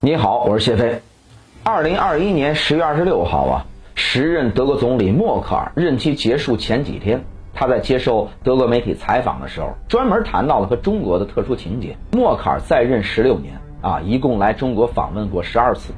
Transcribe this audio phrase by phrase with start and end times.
[0.00, 1.00] 你好，我是谢飞。
[1.64, 3.66] 二零二一年十月二十六号啊，
[3.96, 11.96] 时任德国总理默克尔任期结束前几天，他在接受德国媒体采访的时候，专门谈到了和中国的特殊情节。
[12.12, 15.92] 默克尔在任十六年啊，一共来中国访问过十二次。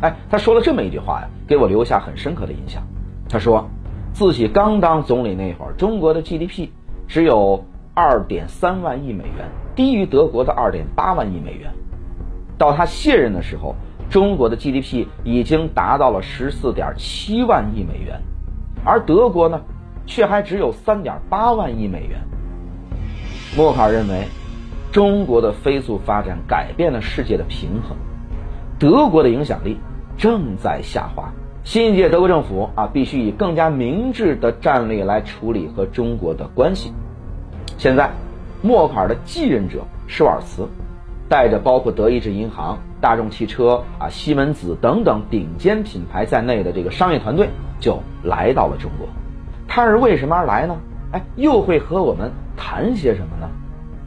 [0.00, 2.82] 哎，他说了这么一句话呀，给我留下很深刻的印象。
[3.28, 3.70] 他说，
[4.12, 6.70] 自己刚当总理那会儿，中国的 GDP
[7.06, 7.64] 只有
[7.94, 11.72] 二点三万亿美元，低于德国的二点八万亿美元。
[12.58, 13.74] 到他卸任的时候，
[14.10, 18.20] 中国的 GDP 已经达到了十四点七万亿美元，
[18.84, 19.60] 而德国呢，
[20.06, 22.20] 却还只有三点八万亿美元。
[23.56, 24.26] 默克尔认为，
[24.92, 27.96] 中国的飞速发展改变了世界的平衡，
[28.78, 29.78] 德国的影响力
[30.16, 31.32] 正在下滑。
[31.64, 36.92] 新一届德国政府啊，必须以更加明智的战略来处理和中国的关系。
[37.78, 38.10] 现在，
[38.60, 40.68] 默克尔的继任者舒尔茨。
[41.34, 47.48] 带着包括德意志银行、大众汽车啊、西门子等等顶尖品牌在内的这个商业团队
[47.80, 49.08] 就来到了中国。
[49.66, 50.76] 他是为什么而来呢？
[51.10, 53.48] 哎，又会和我们谈些什么呢？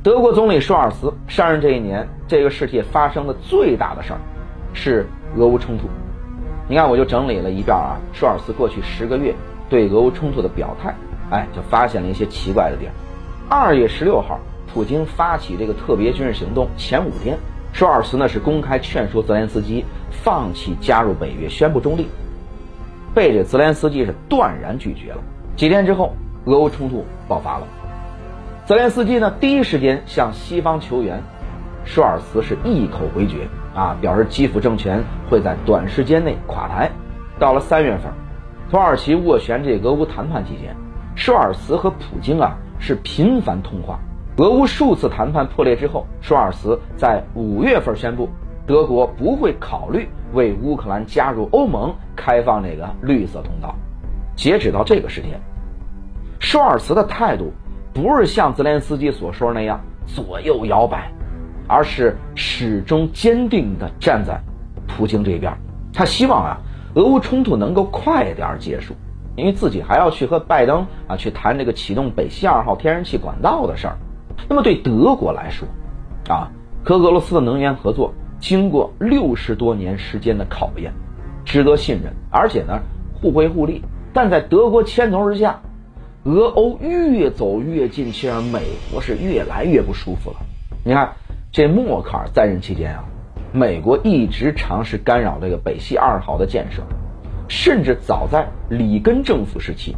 [0.01, 4.19] 德国总理舒尔茨上任这一年，这个世界发生的最大的事儿
[4.71, 5.05] 是
[5.35, 5.89] 俄乌冲突。
[6.69, 9.35] 你看，我就整理了一遍啊，舒尔茨过去十个月
[9.67, 10.95] 对俄乌冲突的表态，
[11.29, 12.89] 哎，就发现了一些奇怪的点。
[13.49, 14.39] 二月十六号。
[14.73, 17.37] 普京发起这个特别军事行动前五天，
[17.73, 22.07] 舒尔茨呢是公开劝说泽连斯基放弃加入北约，宣布中立，
[23.15, 25.17] 被这泽连斯基是断然拒绝了。
[25.55, 26.13] 几天之后，
[26.45, 27.67] 俄乌冲突爆发了，
[28.65, 31.21] 泽连斯基呢第一时间向西方求援，
[31.83, 36.91] 舒尔茨是一口回绝啊，表示基辅政权会在短时间内垮台。
[37.39, 38.11] 到了三月份，
[38.69, 40.75] 土耳其斡旋这俄乌谈判期间，
[41.15, 43.99] 舒尔茨和普京啊是频繁通话。
[44.37, 48.29] 俄乌数次谈判破裂之后，舒尔茨在五月份宣布，
[48.67, 53.73] 德国不会考虑为乌克兰加入欧盟开放这个绿色通道。
[54.35, 55.41] 截止到这个时间，
[56.37, 57.51] 舒尔茨的态度
[57.95, 61.11] 不是像泽连斯基所说那样左右摇摆，
[61.67, 64.39] 而是始终坚定地站在
[64.85, 65.51] 普京这边。
[65.91, 66.57] 他希望啊，
[66.93, 68.93] 俄乌冲突能够快点结束，
[69.35, 73.97] 因为自己还要去和拜登啊去谈这个启动北溪二号天然气管道的事儿。
[74.49, 75.67] 那么对德国来说，
[76.27, 76.51] 啊，
[76.83, 80.93] 和俄罗斯的能源合作经过六十多年时间的考验，
[81.43, 82.79] 值得信任，而且呢
[83.13, 83.83] 互惠互利。
[84.13, 85.61] 但在德国牵头之下，
[86.23, 88.61] 俄欧越走越近，却让美
[88.91, 90.37] 国是越来越不舒服了。
[90.83, 91.13] 你看，
[91.51, 93.03] 这默克尔在任期间啊，
[93.51, 96.83] 美国一直尝试干扰这个北溪二号的建设，
[97.47, 99.95] 甚至早在里根政府时期。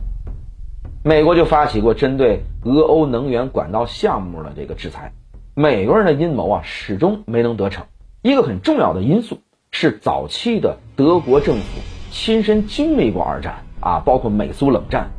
[1.01, 5.13] 美国就发起过针对俄欧能源管道项目的这个制裁，
[5.55, 7.85] 美国人的阴谋啊始终没能得逞。
[8.21, 9.39] 一个很重要的因素
[9.71, 11.79] 是早期的德国政府
[12.11, 15.11] 亲身经历过二战啊，包括美苏冷战，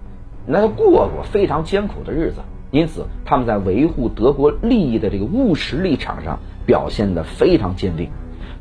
[0.46, 8.10] 那都过过非常艰苦的日子，因此他们在维护德国利益的这个务实立场上表现得非常坚定。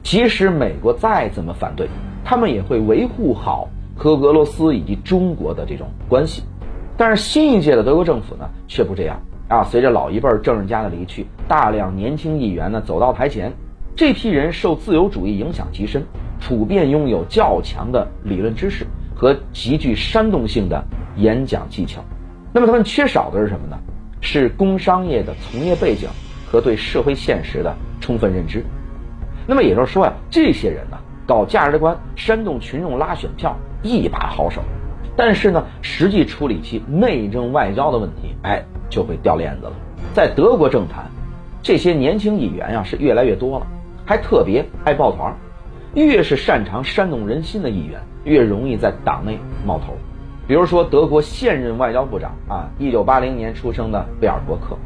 [0.03, 1.89] 即使美国再怎么反对，
[2.23, 6.43] 他们也会维护好和俄罗斯以及中国的这种关系。
[6.99, 9.17] 但是新一届的德国政府呢，却不这样
[9.47, 9.63] 啊！
[9.63, 13.53] 随着老一辈政治家的离去，大量年轻议员呢走到台前。
[13.95, 16.03] 这批人受自由主义影响极深，
[16.41, 20.83] 普遍拥有较强的理论知识和极具煽动性的
[21.15, 22.03] 演讲技巧。
[22.51, 23.77] 那么他们缺少的是什么呢？
[24.19, 26.09] 是工商业的从业背景
[26.51, 28.61] 和对社会现实的充分认知。
[29.47, 34.61] 那么也就是说呀，这些人呢，搞价值观、煽动群众、拉选票，一把好手。
[35.19, 39.73] 但是呢，实际处理其内政外交的问题，哎，就会掉链子了。
[40.13, 41.11] 在德国政坛，
[41.61, 43.67] 这些年轻议员呀是越来越多了，
[44.05, 45.35] 还特别爱抱团儿。
[45.93, 49.93] 越是擅长煽动人心的议员，越容易在党内冒头。
[50.47, 54.77] 比如说，德国现任外交部长啊，一九八零年出生的贝尔伯克，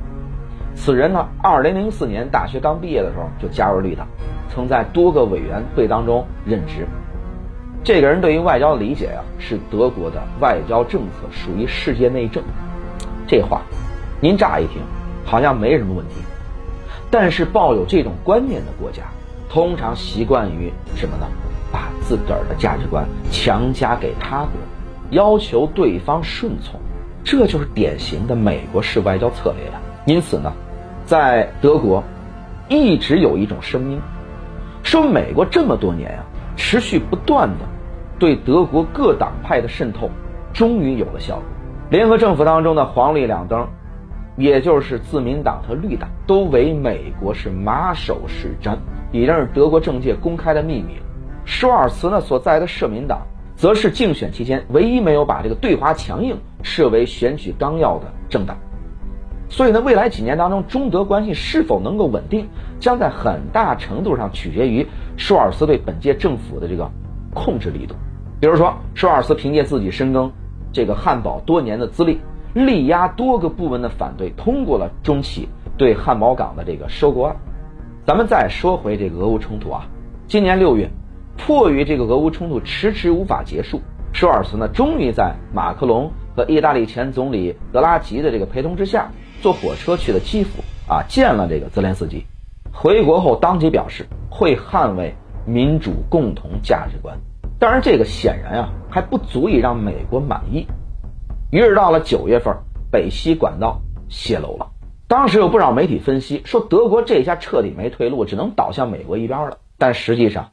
[0.73, 4.07] 此人呢，二零零四年大学刚毕业的时候就加入绿党，
[4.50, 6.88] 曾在多个委员会当中任职。
[7.83, 12.41] 这个人对于外交的理解呀，是德国的外交政策属于世界内政。
[13.27, 13.62] 这话，
[14.21, 14.81] 您乍一听
[15.25, 16.15] 好像没什么问题，
[17.12, 19.03] 但是抱有这种观念的国家，
[19.50, 21.27] 通常习惯于什么呢？
[21.74, 24.51] 把自个儿的价值观强加给他国，
[25.09, 26.79] 要求对方顺从，
[27.25, 29.81] 这就是典型的美国式外交策略呀。
[30.06, 30.53] 因此呢，
[31.06, 32.01] 在德国，
[32.69, 34.00] 一直有一种声音，
[34.83, 36.24] 说美国这么多年呀，
[36.56, 37.73] 持续不断的。
[38.24, 40.10] 对德国各党派的渗透，
[40.54, 41.44] 终于有了效果。
[41.90, 43.68] 联合政府当中的黄绿两灯，
[44.38, 48.78] 也就是自民党和绿党，都为美国是马首是瞻。
[49.12, 51.04] 已经是德国政界公开的秘密了。
[51.44, 53.28] 舒尔茨呢所在的社民党，
[53.58, 58.58] 则是竞选期间唯一没有把这个对华强硬设为选举纲要的政党。
[59.50, 62.48] 所以呢，未来几年当中，中德关系是否能够稳定，
[62.80, 64.88] 将在很大程度上取决于
[65.18, 66.90] 舒尔茨对本届政府的这个
[67.34, 67.94] 控制力度。
[68.44, 70.30] 比如说，舒尔茨凭借自己深耕
[70.74, 72.19] 这个汉堡多年的资历，
[72.54, 75.48] 力压多个部门的反对，通过了中企
[75.78, 77.38] 对汉堡港的这个收购案。
[78.06, 79.88] 咱们再说回这个俄乌冲突啊，
[80.28, 80.90] 今年六月，
[81.38, 83.80] 迫于这个俄乌冲突迟迟无法结束，
[84.12, 89.10] 舒尔茨呢，终于在马克龙和意大利前总理德拉吉的这个陪同之下。
[89.42, 92.25] 坐火车去了基辅啊，见了这个泽连斯基。
[92.74, 95.16] 回国后当即表示会捍卫
[95.46, 97.18] 民主共同价值观。
[97.63, 100.68] 当然，这个显然啊还不足以让美国满意。
[101.50, 102.57] 于是到了九月份，
[102.92, 103.80] 北溪管道
[104.10, 104.71] 泄漏了。
[105.07, 109.60] 当时有不少媒体分析说，德国这下彻底没退路，只能倒向美国一边了。
[109.77, 110.50] 但实际上，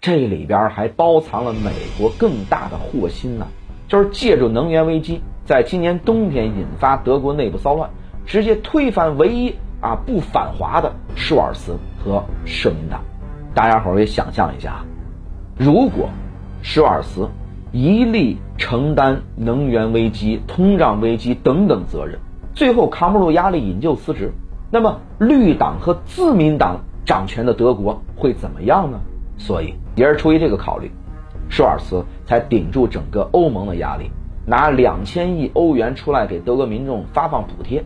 [0.00, 3.46] 这里边还包藏了美国更大的祸心呢，
[3.86, 7.88] 就是借助能源危机，在今年冬天引发德国内部骚乱。
[8.26, 13.04] 直接推翻唯一啊不反华的舒尔茨和社民党，
[13.54, 14.84] 大家伙儿也想象一下，
[15.56, 16.08] 如果
[16.62, 17.28] 舒尔茨
[17.72, 22.18] 一力承担能源危机、通胀危机等等责任，
[22.54, 24.32] 最后扛不住压力引咎辞职，
[24.70, 29.00] 那么绿党和自民党掌权的德国会怎么样呢？
[29.38, 30.90] 所以也是出于这个考虑，
[31.48, 34.10] 舒尔茨才顶住整个欧盟的压力，
[34.44, 37.82] 拿两千亿欧元出来给德国民众发放补贴。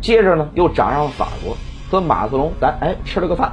[0.00, 1.56] 接着呢，又找上法国
[1.90, 3.52] 和马克龙，咱哎吃了个饭，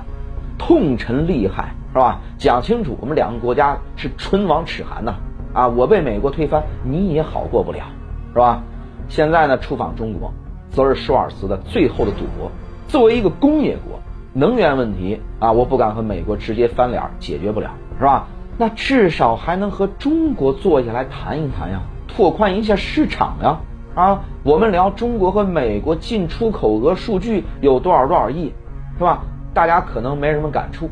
[0.57, 2.19] 痛陈利害是吧？
[2.37, 5.15] 讲清楚，我们两个国家是唇亡齿寒呐！
[5.53, 7.85] 啊，我被美国推翻，你也好过不了，
[8.33, 8.61] 是吧？
[9.07, 10.31] 现在呢，出访中国，
[10.69, 12.51] 则是舒尔茨的最后的赌博。
[12.87, 13.99] 作为一个工业国，
[14.33, 18.27] 能源问题啊，我不敢和美国直接翻脸，解决不了，是吧？
[18.57, 23.59] 那至少还能和中国坐下来谈一谈呀，拓宽一下市场呀。
[23.95, 28.53] 啊，我们聊中国和美国进出口额数据有多少多少亿，
[28.97, 29.23] 是吧？
[29.55, 30.87] 大家可能没什么感触。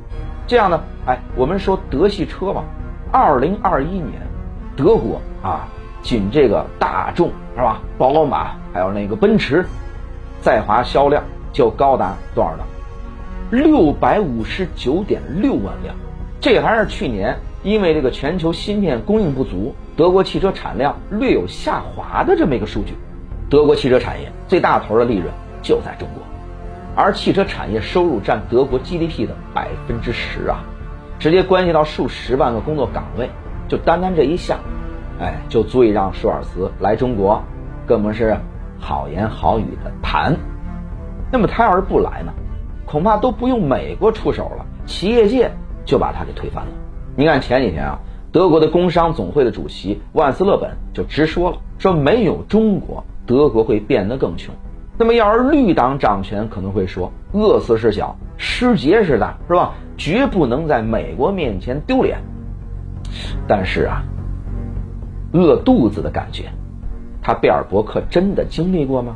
[0.48, 2.64] 这样呢，哎，我们说德系车吧，
[3.12, 4.22] 二零二一年，
[4.76, 5.68] 德国啊，
[6.02, 9.66] 仅这个大众是吧，宝马还有那个奔驰，
[10.42, 12.64] 在华销量就高达多少呢？
[13.52, 15.96] 六百五十九点六万辆，
[16.40, 19.74] 这还是去年因为这个全球芯片供应不足。
[19.96, 22.96] 德国汽车产量略有下滑的这么一个数据，
[23.50, 25.32] 德国汽车产业最大头的利润
[25.62, 26.22] 就在中国，
[26.96, 30.64] 而汽车产业收入占德国 GDP 的百分之十啊，
[31.20, 33.30] 直接关系到数十万个工作岗位，
[33.68, 34.60] 就单单这一项，
[35.20, 37.44] 哎，就足以让舒尔茨来中国
[37.86, 38.38] 跟我们是
[38.80, 40.36] 好言好语的谈。
[41.32, 42.34] 那么他要是不来呢，
[42.86, 45.52] 恐怕都不用美国出手了，企业界
[45.86, 46.72] 就把他给推翻了。
[47.16, 48.00] 你看前几天啊。
[48.32, 54.54] 德国的工商总会的主席万斯勒本就直说了，说没有中国，德国会变得更穷。
[54.98, 59.74] 那么要是绿党掌权，可能会说饿死是小，失节是大，是吧？
[59.98, 62.18] 绝不能在美国面前丢脸。
[63.48, 64.04] 但是啊，
[65.34, 66.46] 饿肚子的感觉，
[67.22, 69.16] 他贝尔伯克真的经历过吗？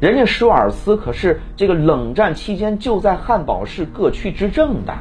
[0.00, 4.94] 人家舒尔茨可是这个冷战期间就在汉堡市各区执政的，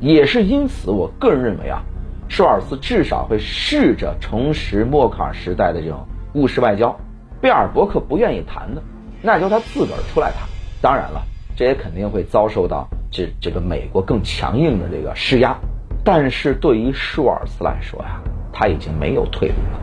[0.00, 1.82] 也是因此，我个人认为啊。
[2.28, 6.96] 舒尔茨至少会试着重拾默克尔时代的这种务实外交，
[7.42, 8.82] 贝尔伯克不愿意谈的，
[9.22, 10.40] 那就他自个儿出来谈。
[10.80, 11.22] 当然了，
[11.56, 15.56] 这也肯定会遭受到这这个美国更强硬的这个施压。
[16.04, 18.20] 但是对于舒尔茨来说呀，
[18.52, 19.80] 他已经没有退路了。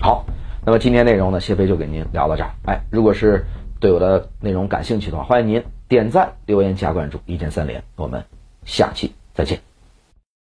[0.00, 0.24] 好，
[0.66, 2.50] 那么今天内容呢，谢飞就给您聊到这儿。
[2.66, 3.46] 哎，如果是
[3.78, 7.84] 对我的内容感兴趣的话，欢迎您点赞、留言、加关注，一键三连。
[7.94, 8.24] 我们
[8.64, 9.71] 下期再见。